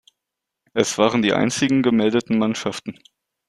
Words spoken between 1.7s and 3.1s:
gemeldeten Mannschaften.